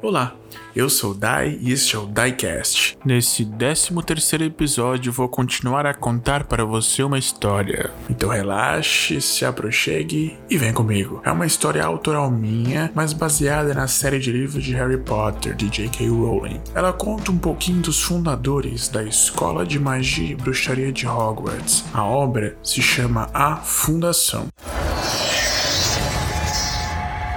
[0.00, 0.36] Olá,
[0.76, 2.96] eu sou o Dai e este é o Diecast.
[3.04, 7.90] Nesse 13 terceiro episódio vou continuar a contar para você uma história.
[8.08, 11.20] Então relaxe, se aproxime e vem comigo.
[11.24, 15.68] É uma história autoral minha, mas baseada na série de livros de Harry Potter de
[15.68, 16.08] J.K.
[16.08, 16.60] Rowling.
[16.76, 21.84] Ela conta um pouquinho dos fundadores da Escola de Magia e Bruxaria de Hogwarts.
[21.92, 24.46] A obra se chama A Fundação.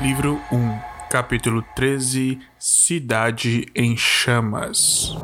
[0.00, 5.14] Livro 1 capítulo 13 Cidade em Chamas.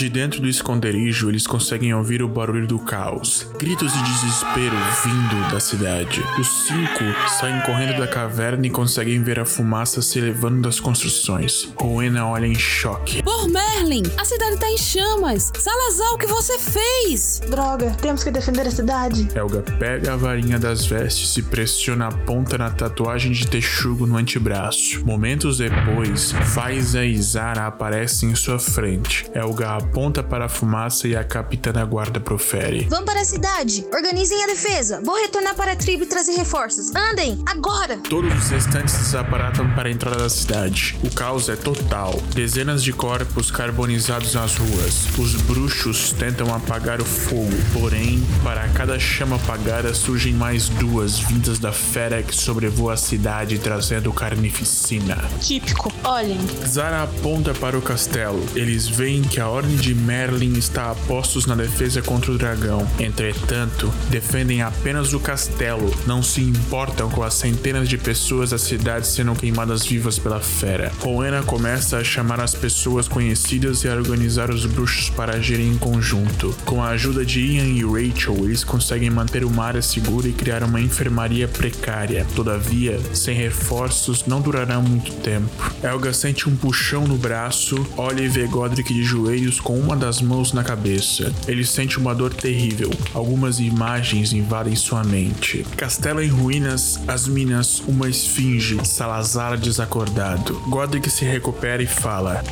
[0.00, 5.50] De dentro do esconderijo, eles conseguem ouvir o barulho do caos, gritos de desespero vindo
[5.50, 6.24] da cidade.
[6.38, 7.04] Os cinco
[7.38, 11.68] saem correndo da caverna e conseguem ver a fumaça se elevando das construções.
[11.76, 13.22] Rowena olha em choque.
[13.22, 15.52] Por Merlin, a cidade tá em chamas.
[15.58, 17.42] Salazar, o que você fez?
[17.50, 19.28] Droga, temos que defender a cidade.
[19.34, 24.16] Helga pega a varinha das vestes e pressiona a ponta na tatuagem de texugo no
[24.16, 25.04] antebraço.
[25.04, 29.26] Momentos depois, Faiza e Zara aparecem em sua frente.
[29.34, 32.86] Helga aponta para a fumaça e a capitã da guarda profere.
[32.88, 33.84] Vamos para a cidade.
[33.92, 35.00] Organizem a defesa.
[35.04, 36.94] Vou retornar para a tribo e trazer reforços.
[36.94, 37.96] Andem, agora!
[38.08, 40.96] Todos os restantes desaparatam para a entrada da cidade.
[41.02, 42.22] O caos é total.
[42.32, 45.08] Dezenas de corpos carbonizados nas ruas.
[45.18, 51.58] Os bruxos tentam apagar o fogo, porém, para cada chama apagada surgem mais duas vindas
[51.58, 55.16] da fera que sobrevoa a cidade trazendo carnificina.
[55.40, 55.92] Típico.
[56.04, 56.38] Olhem.
[56.64, 58.40] Zara aponta para o castelo.
[58.54, 62.86] Eles veem que a ordem de Merlin está a postos na defesa contra o dragão.
[62.98, 69.06] Entretanto, defendem apenas o castelo, não se importam com as centenas de pessoas da cidade
[69.06, 70.92] sendo queimadas vivas pela fera.
[71.00, 75.78] Rowena começa a chamar as pessoas conhecidas e a organizar os bruxos para agirem em
[75.78, 76.54] conjunto.
[76.64, 80.62] Com a ajuda de Ian e Rachel, eles conseguem manter uma área segura e criar
[80.62, 82.26] uma enfermaria precária.
[82.34, 85.50] Todavia, sem reforços, não durará muito tempo.
[85.82, 90.20] Elga sente um puxão no braço, olha e vê Godric de joelhos com uma das
[90.20, 91.32] mãos na cabeça.
[91.46, 92.90] Ele sente uma dor terrível.
[93.14, 95.64] Algumas imagens invadem sua mente.
[95.76, 100.60] Castelo em ruínas, as minas, uma esfinge, Salazar desacordado.
[100.68, 102.42] Godric se recupera e fala: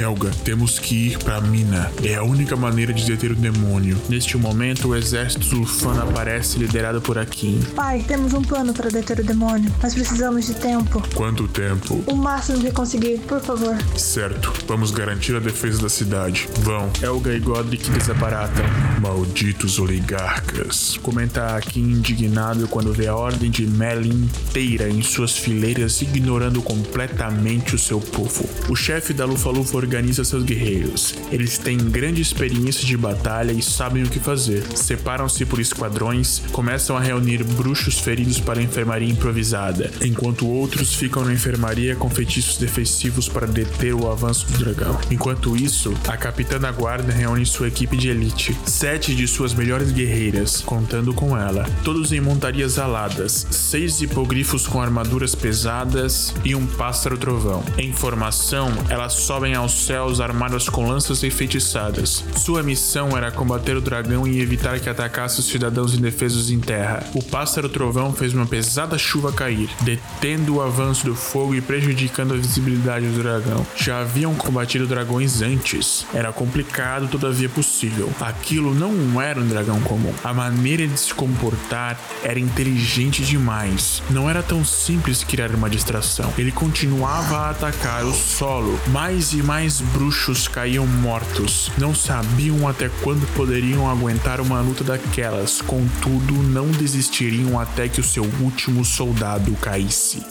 [0.00, 1.92] Helga, temos que ir para a mina.
[2.02, 4.00] É a única maneira de deter o demônio.
[4.08, 7.60] Neste momento, o exército Lufano aparece liderado por Akin.
[7.76, 11.02] Pai, temos um plano para deter o demônio, mas precisamos de tempo.
[11.14, 12.02] Quanto tempo?
[12.06, 13.76] O máximo que conseguir, por favor.
[13.94, 16.48] Certo, vamos garantir a defesa da cidade.
[16.60, 16.90] Vão.
[17.02, 18.64] Helga e Godric desaparatam.
[19.02, 20.98] Malditos oligarcas.
[21.02, 27.74] Comenta Akin indignado quando vê a ordem de Merlin inteira em suas fileiras ignorando completamente
[27.74, 28.48] o seu povo.
[28.70, 31.16] O chefe da Lufa-Lufa organiza seus guerreiros.
[31.32, 34.64] Eles têm grande experiência de batalha e sabem o que fazer.
[34.76, 41.24] Separam-se por esquadrões, começam a reunir bruxos feridos para a enfermaria improvisada, enquanto outros ficam
[41.24, 44.96] na enfermaria com feitiços defensivos para deter o avanço do dragão.
[45.10, 49.90] Enquanto isso, a capitã da guarda reúne sua equipe de elite, sete de suas melhores
[49.90, 56.64] guerreiras, contando com ela, todos em montarias aladas, seis hipogrifos com armaduras pesadas e um
[56.64, 57.64] pássaro trovão.
[57.76, 62.24] Em formação, elas sobem aos céus armadas com lanças enfeitiçadas.
[62.36, 67.04] Sua missão era combater o dragão e evitar que atacasse os cidadãos indefesos em terra.
[67.14, 72.34] O pássaro trovão fez uma pesada chuva cair, detendo o avanço do fogo e prejudicando
[72.34, 73.66] a visibilidade do dragão.
[73.76, 76.06] Já haviam combatido dragões antes.
[76.12, 78.10] Era complicado, todavia possível.
[78.20, 80.12] Aquilo não era um dragão comum.
[80.24, 84.02] A maneira de se comportar era inteligente demais.
[84.10, 86.32] Não era tão simples criar uma distração.
[86.36, 88.78] Ele continuava a atacar o solo.
[88.88, 91.70] Mais e mais bruxos caíam mortos.
[91.76, 98.04] Não sabiam até quando poderiam aguentar uma luta daquelas, contudo, não desistiriam até que o
[98.04, 100.24] seu último soldado caísse.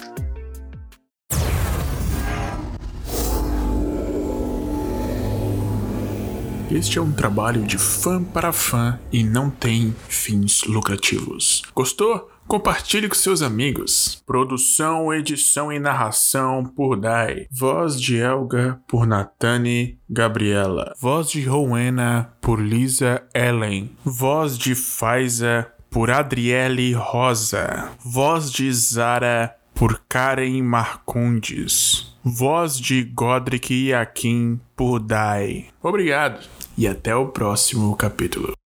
[6.71, 11.63] Este é um trabalho de fã para fã e não tem fins lucrativos.
[11.73, 12.29] Gostou?
[12.49, 14.23] Compartilhe com seus amigos.
[14.25, 17.45] Produção, edição e narração por Dai.
[17.51, 20.95] Voz de Elga por Natane Gabriela.
[20.99, 23.91] Voz de Rowena por Lisa Ellen.
[24.03, 27.91] Voz de Faiza por Adriele Rosa.
[28.03, 32.17] Voz de Zara por Karen Marcondes.
[32.23, 35.67] Voz de Godric Yakin por Dai.
[35.83, 36.43] Obrigado
[36.75, 38.58] e até o próximo capítulo.